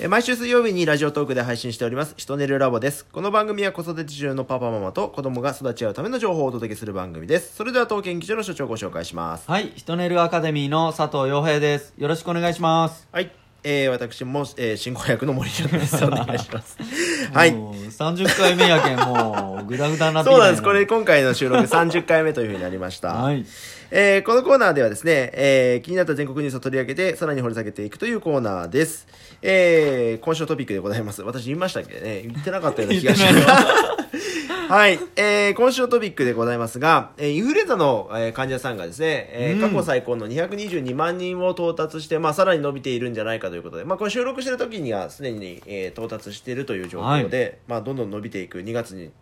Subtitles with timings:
[0.00, 3.06] えー毎週水曜日にラジオトークで配信しております、ひとねるラボです。
[3.06, 7.54] この番組は子育て中のパパママと子供が育ち合うための情報をお届けする番組です。
[7.54, 9.48] それでは当研究所の所長をご紹介します。
[9.48, 11.94] はい、ひとねるアカデミーの佐藤洋平です。
[11.96, 13.06] よろしくお願いします。
[13.12, 13.43] はい。
[13.64, 16.04] えー、私も、えー、進行役の森ちゃんです。
[16.04, 16.76] お願いします。
[17.32, 17.52] はい。
[17.52, 20.62] もう30回目やけん、もう、ぐだぐだになってそうなんです。
[20.62, 23.14] これ、今回の収録30回目というふうになりました。
[23.14, 23.44] はい。
[23.90, 29.06] えーこのコーナーではですね、えー気になった全国ニュースを取り上げて、さらに掘り下げていくというコーナーです。
[29.40, 31.22] えー今週のトピックでございます。
[31.22, 33.34] 私言いましたっけね言ってなかったような気がします。
[34.74, 34.98] はい。
[35.14, 39.70] えー今週のトピックでございますが、えーインフルエンザの、えー患者さんがですね、えーうん。
[39.70, 49.12] 過去最高の222万人を到達して、まあ、さらに伸びているんじゃないかということで、まあ、これ収録してる時にはすでに、えー到達しているという状況で、まあ、どんどん伸びていく2月に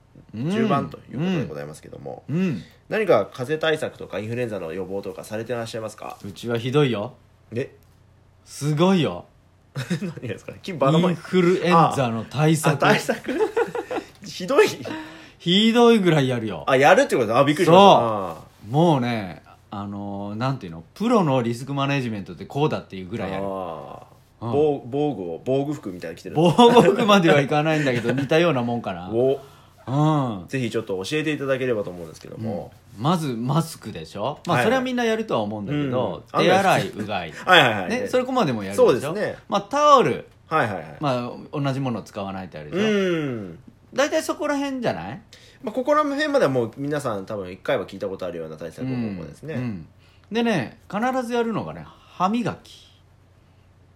[0.50, 2.62] 中盤ということでございますけども、うん。
[2.88, 6.16] 何か風邪対策とかインフルエンザの予防とかされてらっしゃいますか？
[6.26, 7.12] うちはひどいよ。
[7.54, 7.74] え？
[8.46, 9.26] すごいよ。
[10.00, 10.60] 何ですかね？
[10.62, 12.78] 金バナインマフルエンザの対あ策。
[12.78, 13.32] 対策？
[14.24, 14.66] ひどい
[15.42, 16.62] ひどいぐらいやるよ。
[16.68, 17.36] あやるってこと？
[17.36, 23.44] あびっくりしまもうね、あのーなんていうの、プロのリスクマネジメントってこうだっていうぐしたらいやる。
[23.46, 24.02] あ
[24.40, 24.46] あ。
[24.46, 24.52] うん。
[24.52, 26.36] 防防具を防具服みたいに着てる。
[26.36, 29.10] 防護服まではいかないんだけど、似たようなもんかな。
[29.12, 29.40] を
[29.84, 30.46] うん。
[30.46, 34.38] ぜひちょっと教えていただければと思うんですけども、まずマスクでしょ？
[34.46, 34.64] まあはいはい。
[34.66, 36.40] それはみんなやるとは思うんだけど、うん。
[36.40, 37.88] 手洗いうがい、 はいはいはい。
[37.90, 38.86] ね、それこまでもやるでしょ？
[38.86, 39.36] そうですね。
[39.48, 42.88] まあタオル、はいはいはい、まあ、同じものを使わないってあるでうしょ？
[43.54, 43.58] ん
[43.92, 45.20] 大体そこら辺じゃない？
[45.62, 49.86] まあ、ここら辺まではもう皆さん多分一回は聞いたことあるような対策方法ですね、うんうん。
[50.32, 52.88] でね必ずやるのがね歯磨き。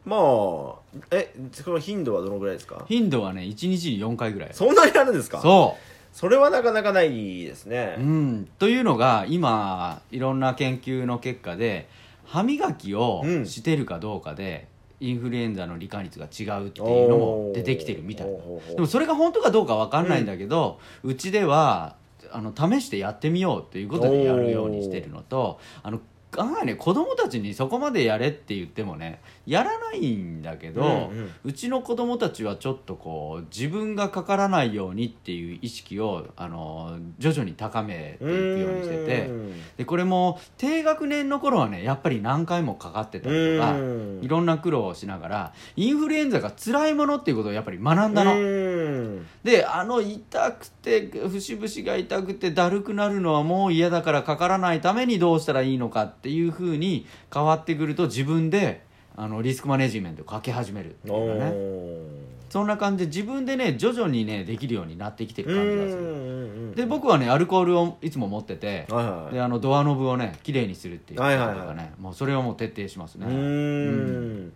[0.04, 0.74] まあ
[1.10, 2.84] えその頻度はどのぐらいですか？
[2.88, 4.50] 頻度はね1日に4回ぐらい。
[4.52, 5.40] そんなにあるんですか？
[5.40, 5.76] そ
[6.12, 7.96] それはなかなかないですね。
[7.98, 11.88] う、うん、というのが今いろんな研究の結果で
[12.24, 13.46] 歯磨きをうん。
[13.46, 14.68] してるかどうかで、
[15.00, 18.36] インフルエンザの罹患率が違うっていうのも出てきてるみたいな。
[18.74, 21.96] でもそれが本当かどうかわかんないんだけど、うちでは
[22.32, 26.00] あの試してやってみようということでやるようにしてるのとあの
[26.36, 31.30] 案外ね子供たちにそこまでやれって言ってもねやらないんだけど、ううん。
[31.44, 39.30] うんちの子供たちはちょっとこう自分がかからないようにっていう意識をあの徐々に高めていくようにしてて
[39.78, 44.20] でこれも低学年の頃はねやっぱり何回もかかってたりとかうん。
[44.22, 48.34] いろんな苦労をしながらインフルエンザが辛いものっていうことをやっぱり学んだの。
[48.36, 49.26] うん。
[49.42, 58.84] であの痛くて節々が痛くてだるくなるのはもう嫌だからかからないためにどうしたらいいのかっていうふうに変わってくると自分で
[59.16, 61.50] あのリスクマネジメントをかけ始めるっておいうかね。
[61.50, 62.06] ー。
[62.50, 66.70] そんな感じで自分でね徐々にねできるようになってきてる感じがする。
[66.70, 69.34] るで僕はねアルコールをいつも持っててはいはい。
[69.34, 73.26] であのドアノブをねきれいにするっていうこととかね、はいはいはもうそれをもう徹底しますね。
[73.26, 74.52] うーん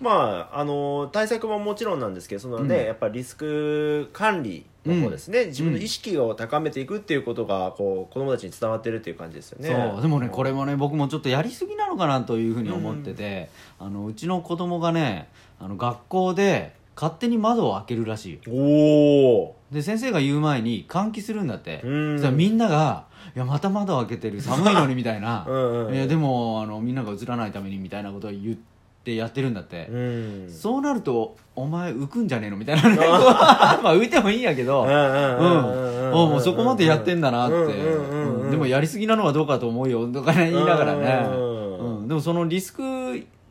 [0.00, 2.86] まああの対策ももちろんなんですけどそのね、うん。
[2.86, 9.68] やっぱりリスク管理の方ですね、自分の意識を高めていくっていうことがこう子供たちに伝わってるっていう感じですよね。
[9.92, 10.02] そう。
[10.02, 15.28] でもねこれもね僕もちょっとやりすぎなのかなというふうに思ってて、あのうちの子供がね
[15.60, 18.40] あの学校で勝手に窓を開けるらしいよ。
[18.48, 21.80] おおで先生が言う前に換気するんだって。
[21.84, 22.16] うん。
[22.16, 24.40] そしたらみんなが「いやまた窓開けてる。
[24.40, 25.44] 寒いのに」みたいな。
[25.48, 25.94] うんうん。
[25.94, 28.77] いやでもあのみんなが映らないためにみたいなことを言って
[29.14, 30.50] やってるんだって、うん。
[30.50, 32.96] そうなるとお前浮くんじゃねえのみたいなね。
[32.98, 34.82] まあ浮いてもいいんやけど。
[34.82, 37.54] うんもうそこまでやってんだなって。
[37.54, 42.82] うんうんうんうんうんでもやりすぎなのはどうかと思うよとかね言いながらねうんうんでもそのリスク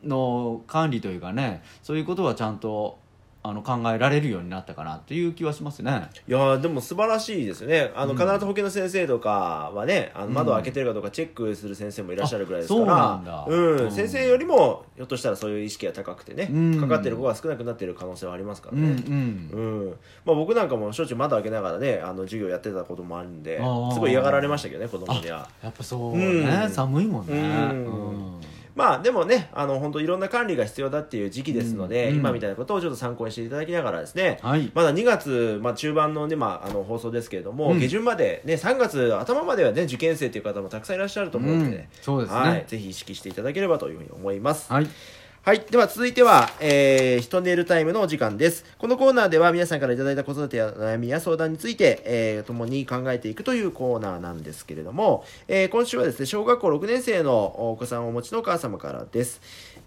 [0.04, 2.98] の管理というかねそういうことはちゃんと
[3.42, 6.10] あの考えられるようになったかなという気はしますね。
[6.26, 7.92] いやーでも素晴らしいですよね。
[7.94, 8.18] あの、うん。
[8.18, 10.34] 必ず保健の先生とかはねあのうん。
[10.34, 12.82] 窓を開けてるかどうかチェックする先生もいらっしゃるぐらいですから。
[12.82, 13.46] うなんだ。
[13.48, 13.76] うん。
[13.84, 13.90] うん。
[13.92, 16.80] 先生よりもひょっとしたらそういう意識が高くてね、うん。
[16.80, 19.94] かかってる子が少なくなってる可能性はありますからね、んうん。
[20.24, 23.62] まあ、僕なんかもしょっちゅう窓開けながらねあの授業やってたこともあるんです
[24.00, 25.48] ごい嫌がられましたけどね子供には。
[25.62, 26.70] やっぱそうね、うん。
[26.70, 27.32] 寒いもんね。
[27.34, 27.86] うん。
[27.86, 28.47] うん
[28.78, 34.70] まあでもねあの本当いろんな管理が必要だっていう時期ですので、うん今みたいなことをちょっと参考にしていただきながらですね、はい。
[34.72, 37.80] まだ2月、まあ、中盤の,、ねまあ、あの放送ですけれども、うん。
[37.80, 42.38] 下旬まで、ね、3月頭までは、ね、受験生という方もたくさんいらっしゃると思うので、そうですね。
[42.38, 44.72] はい、ぜひ意識していただければというふうに思います。
[44.72, 44.88] はい
[45.48, 45.60] はい。
[45.60, 48.66] では続いては、えー、ひとネイルタイムのお時間です。
[48.76, 59.40] このコーナーでは皆さんからいただいた子育てや悩みや相談について、えー、共に考えていくというコーナーなんですけれども、えー、今週はですね、小学校6年生のお子さんをお持ちのお母様からです。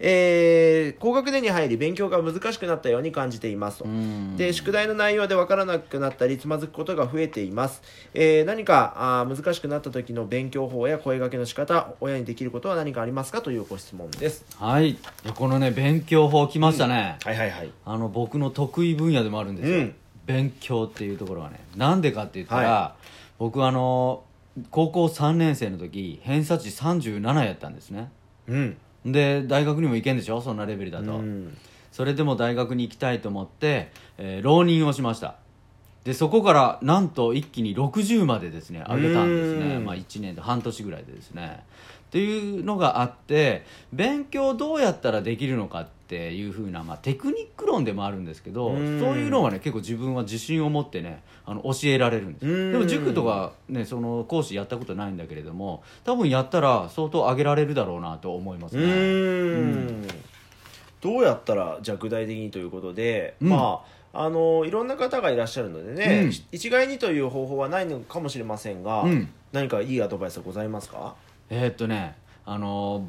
[0.04, 3.84] えー高学年に入り勉強が難しくなったように感じていますと。
[3.84, 4.36] うん。
[4.36, 7.82] で宿題の内容で分からなくなったりつまずくことが増えています、
[8.12, 14.44] えー何かあー難しくなった時の勉強法や声掛けの仕方親にできることは何かありますかというご質問です。
[14.58, 14.98] はい。
[15.36, 17.70] このね勉強法来ましたね、はいはいはい。
[17.84, 19.94] あの僕の得意分野でもあるんですよ、うん。
[20.26, 21.60] 勉強っていうところがね。
[21.76, 22.94] なんでかって言ったら、は
[23.38, 24.24] 僕あの
[24.70, 28.10] 高校3年生の時偏差値37やったんですね。
[28.48, 30.40] うんで大学にも行けんでしょ？
[30.40, 31.56] そんなレベルだと、うん。
[31.90, 35.36] それでも大学に行きたいと思って、えー浪人をしました。
[36.04, 39.84] でそこからなんと一気に60までですね上げたんですね、うん。
[39.84, 41.64] まあ、1年で半年ぐらいでですね。
[42.08, 49.00] っていうのがあって勉強どうやったらできるのかっていうふうな、まあ、テクニック論でもあるんですけどうん。
[49.00, 52.72] そういうのはね結構自分は自信を持ってねあの教えられるんですうん。
[52.72, 58.86] でも塾とか、ね、その講師やったことないんだけれども多分やったら相当上げられるだろうなと思いますうね。
[58.92, 60.06] ん。
[61.00, 63.48] どうやったらじゃあ具体的にということで、うん。
[63.48, 63.82] ま
[64.12, 66.32] ああのいろんな方がいらっしゃるのでね、うん。
[66.52, 69.28] 一概にという方法はないのかもしれませんが、うん。
[69.52, 71.14] 何かいいアドバイスはございますか？
[71.48, 73.08] えーっとねあの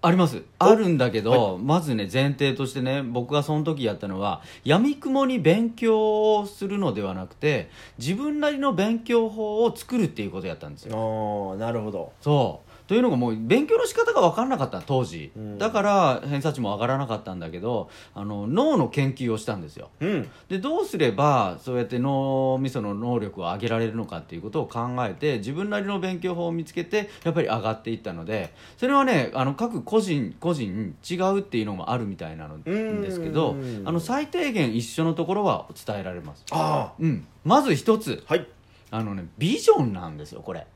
[0.00, 0.42] あります？
[0.60, 7.68] あるんだけど、まずね前提としてね僕がその時やったのはやみくもに勉強をするのではなくて
[7.98, 11.50] 自分なりの勉強法を作るっていうことやったんですよ。
[11.50, 12.12] ああなるほど。
[12.20, 15.58] そうというのがもう勉強の仕方が分からなかった当時、うん。
[15.58, 19.90] だから偏差値も上がらなかったんだけどあの脳の研究をしたんですよ。
[20.00, 20.30] うん。
[20.48, 33.82] でどうすればそうやって脳みその能力を上げられるのかっていうことを考えて自分なりの勉強法を見つけてやっぱり上がっていったのでそれはねあの各個人個人違うっていうのもあるみたいなのんですけどうん。
[33.86, 38.24] あの最低限一緒のところは伝えられます、あうん、まず一つ。
[38.26, 38.46] あはい。
[38.90, 40.66] あのねビジョンなんですよこれ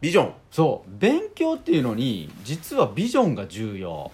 [0.00, 0.32] ビジョン。
[0.50, 0.90] そう。
[0.98, 4.10] 勉強っていうのに実はビジョンが重要。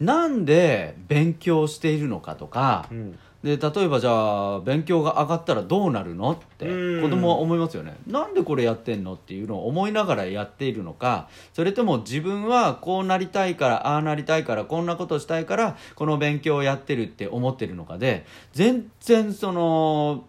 [0.00, 3.18] なんで勉強しているのかとか、うん。
[3.42, 4.10] で例えばじゃ
[4.54, 6.66] あ勉強が上がったらどうなるのって。
[6.68, 7.02] うん。
[7.02, 7.96] 子供は思いますよね。
[8.06, 11.28] なんでこれやってんのっていうのを思いながらやっているのか。
[11.54, 20.24] それとも自分はこうなりたいからああなりたいからこんなことしたいからこの勉強をやってるって思ってるのかで全然その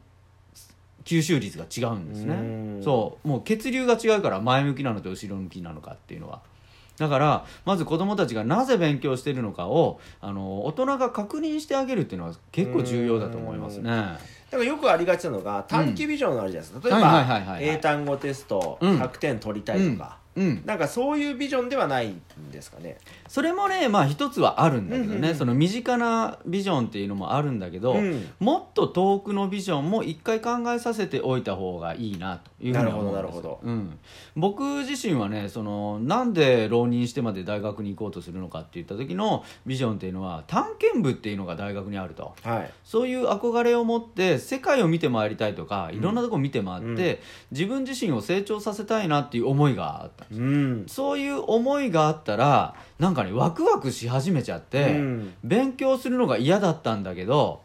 [1.10, 2.84] 吸収率が違うんですうねん。
[2.84, 3.28] そう。
[3.28, 6.42] もう血流が違うから前向きなのと後ろ向きなのかっていうのは。
[7.00, 13.90] だからまず子供たちがなぜ勉強してるのかをあの大人が確認してあげるっていうのは結構重要だと思いますね。
[13.90, 17.66] だからよくありがちなのが短期ビジョンあるじゃないですか、例えはいはいはいはい。
[17.66, 19.00] ば英単語テストうん。
[19.00, 22.22] 100点取りたいとか、うんなんかそういうビジョンではないん
[22.52, 22.98] ですかね。
[23.28, 25.36] それもねまあ一つはあるんだけどね、うんうんうん。
[25.36, 28.28] その身近なビジョンっていうのもあるんだけど、うん。
[28.40, 33.16] もっと遠くのビジョンも一回考えさせておいた方がいいなというふうには思うんです。
[33.16, 33.60] なるほどなるほど。
[33.64, 34.00] うん、
[34.36, 42.34] 僕自身はねそのなんで浪人してまで大学に行こうとするのかって言った時のビジョンっていうのは探検部っていうのが大学にあると。
[42.44, 42.72] はい。
[42.86, 47.18] そういう憧れを持って世界を見て回りたいとかいろんなとこ見て回って、うん。
[47.52, 50.86] 自分自身を成長させたいなっていう思いがあったうん。
[50.88, 55.34] そういう思いがあったらなんかねワクワクし始めちゃって、うん。
[55.44, 57.62] 勉強するのが嫌だったんだけど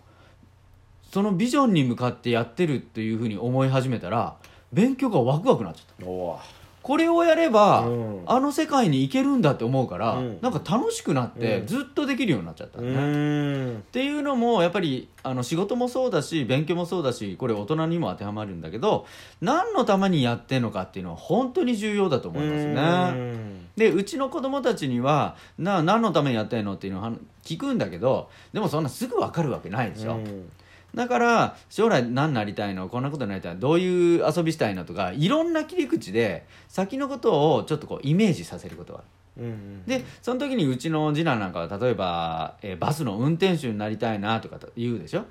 [1.11, 4.37] そのビジョンに向かってやってるっていうふうに思い始めたら
[4.73, 6.07] 勉強がワクワクなっちゃった。
[6.07, 6.39] お
[6.85, 8.23] これをやれば、うん。
[8.27, 10.39] あの世界に行けるんだって思うから、うん。
[10.43, 11.67] なんか楽しくなって、うん。
[11.67, 13.79] ずっとできるようになっちゃったね、ん。
[13.79, 19.07] っていうのもやっぱりあの仕事もそうだし勉強もそうだしこれ大人にも当てはまるんだけど
[19.41, 23.65] 何のためにやってんのかっていうのは本当に重要だと思いますね。
[23.77, 30.51] でうちの子供たちにはな何のためにやってんのっていうのをは聞くんだけどでもそんなすぐ分かるわけないでしょ、うん
[30.95, 32.89] だから将来何になりたいの？
[32.89, 33.61] こんなことになりたいの？
[33.61, 34.85] どういう遊びしたいの？
[34.85, 39.03] とかいろんな切り口で先のことをちょっとこうイメージさせることがあ
[39.39, 39.45] る。
[39.45, 39.85] うん。
[39.85, 45.25] でその時にうちの次男なんかは例えば、えーバスの運転手になりたいなとかと言うでしょ？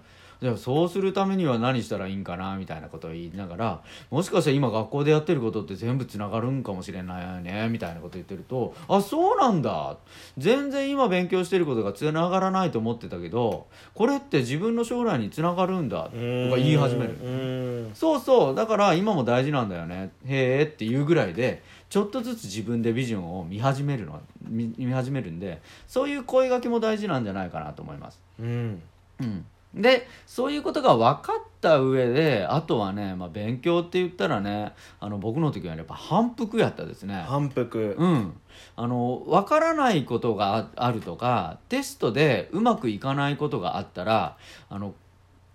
[0.44, 3.82] じゃあそうするためには何したらいいんかなみたいなことを言いながら
[4.12, 9.96] もしかしたら今学校でやってることって全部つながるんかもしれないよねみたいなこと言ってるとあそうなんだ。
[10.38, 17.18] 全然今勉強してることがつながらないと思ってたけどこれって自分の将来につながるんだとか言い始める。
[17.24, 18.56] うんそうそう。
[18.56, 20.12] だから今も大事なんだよね。
[20.26, 28.20] へえっていうぐらいでちょっとずつ自分でビジョンを見始めるの見見始めるんでそういう声掛けも大事なんじゃないかなと思います。
[28.42, 28.82] うん。
[29.20, 37.24] うん、でそういうことが分かった上であとはね、まあ、勉強って言ったらねあの僕の時はやっぱ反復やったですね。
[37.28, 37.96] 反復。
[37.98, 38.34] うん、
[38.76, 44.38] あの分からないことがああるとかテストでうまくいかないことがあったら
[44.70, 44.94] あの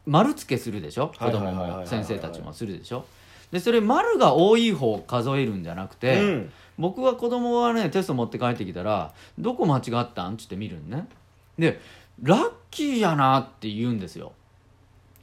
[0.05, 1.13] 丸付けするでしょ？
[1.17, 3.05] 子供も先生たちもするでしょ？
[3.53, 6.53] でそれ丸が多い方を数えるんじゃなくて、うん。
[6.77, 11.09] 僕は子供はねテスト持って帰ってきたら「どこ間違ったん?」っつって見るんね。
[11.59, 11.81] で
[12.23, 14.33] 「ラッキーやな」って言うんですよ。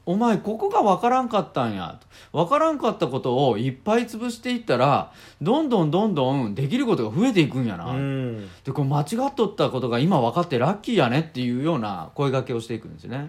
[0.08, 2.00] お前ここが分からんかったんや。
[2.32, 5.12] 分からんかったことをいっぱい潰していったら
[5.42, 8.48] どんどんどんどんできることが増えていくんやな、うん。
[8.64, 13.28] でこれ間違っとったことが今分かってラッキーやねっていうような声掛けをしていくんですよね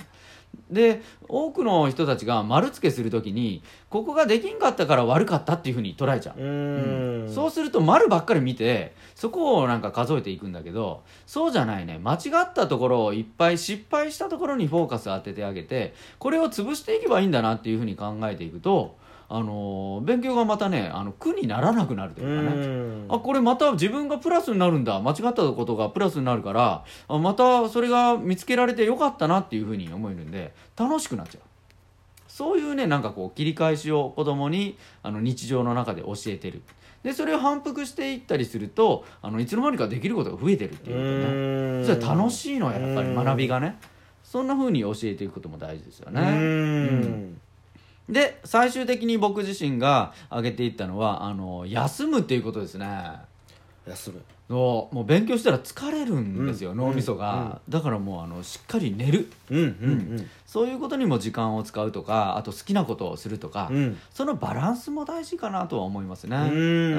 [0.71, 6.41] で多くの人たちが丸付けするときにここができんかったから悪かったっていうふうに捉えちゃう。
[6.41, 6.45] う
[7.25, 7.33] ん。
[7.33, 11.99] そうすると丸ばっかり見てそこをなんか数えていくんだけどそうじゃないね。
[11.99, 18.97] 間違ったところをいっぱい失敗したところにフォーカス当ててあげてこれを潰していけばいいんだなっていうふうに考えていくと
[19.29, 22.63] あの勉強がまたねあの苦にならなくなるというかね。
[22.65, 23.07] うん。
[23.09, 25.01] あこれまた自分がプラスになるんだ。
[25.01, 31.43] 間違ったことがプラスになるからあまたそれが見つけられてよかったなっていうふうに思えるんで楽しくなっちゃう。
[32.29, 36.63] そういうねなんかこう切り返しを子供にあの日常の中で教えてる。
[37.03, 42.01] でそれを反復していったりするとあのいつの間にかできることが増えてるっていうことね。
[42.01, 43.79] それ楽しいのやっぱり学びがね。
[44.23, 46.21] そんな風に教えていくことも大事ですよね。
[46.21, 47.41] うん
[48.09, 53.13] で最終的に僕自身が挙げていったのはあの休むっていうことですね。
[53.87, 54.23] 休む。
[54.49, 56.77] もう勉強したら疲れるんですよ、うん。
[56.77, 59.29] 脳みそが、だからもうあのしっかり寝る。
[59.51, 63.77] うんうんそういうことにも時間を使うとかあと好きなことをするとか、うん。
[63.77, 66.37] うんそのバランスも大事かなとは思いますね、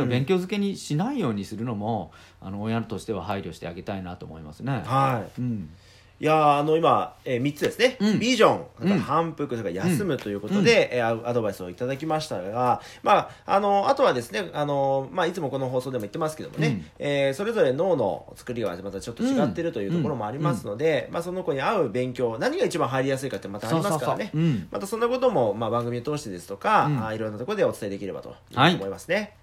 [0.07, 2.11] 勉強漬けにしないようにするのも
[2.41, 5.41] あの親としては配慮してあげたいなと思いますね、はい。
[5.41, 5.69] うん、
[6.19, 8.19] いやーあの今、えー、3つですね、うん。
[8.19, 16.85] ビジョン、反復、それから休むということで、えーアアドバイスをいただきましたが、まあ、あのあとはですねあの、まあ、いつもこの放送でも言ってますけどもね、うん。
[16.97, 24.31] えーそれぞれ脳の作りがまたちょっと違ってるというところもありますので、まあ、その子に合う勉強何が一番入りやすいかってまたありますからね。
[24.71, 26.97] またそんなことも、まあ、番組を通してですとか、うん。
[27.05, 28.75] あーいろんなところでお伝えできればとはい。
[28.75, 29.15] 思いますね。
[29.15, 29.33] はい。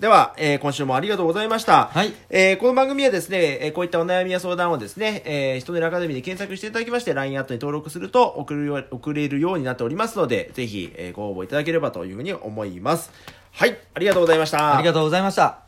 [0.00, 1.86] では、えー今週もありがとうございました。
[1.86, 13.10] はいえーこの番組はですね、えーこういったお悩みや相談をですね、えー、人のアカデミーで検索していただきまして、LINE アットに登録すると送るよ送れるようになっておりますので、ぜひ、えーご応募いただければというふうに思います。
[13.52, 13.78] はい。
[13.94, 14.76] ありがとうございました。
[14.76, 15.65] ありがとうございました